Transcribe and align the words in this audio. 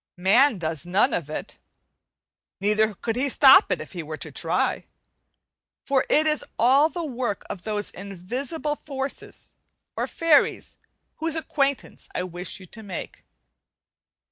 Man 0.17 0.57
does 0.57 0.83
none 0.83 1.13
of 1.13 1.29
it, 1.29 1.59
neither 2.59 2.95
could 2.95 3.15
he 3.15 3.29
stop 3.29 3.71
it 3.71 3.79
if 3.79 3.91
he 3.91 4.01
were 4.01 4.17
to 4.17 4.31
try; 4.31 4.87
for 5.85 6.07
it 6.09 6.25
is 6.25 6.43
all 6.57 6.89
the 6.89 7.05
work 7.05 7.43
of 7.51 7.61
those 7.65 7.91
invisible 7.91 8.75
forces 8.75 9.53
or 9.95 10.07
fairies 10.07 10.77
whose 11.17 11.35
acquaintance 11.35 12.09
I 12.15 12.23
wish 12.23 12.59
you 12.59 12.65
to 12.65 12.81
make. 12.81 13.25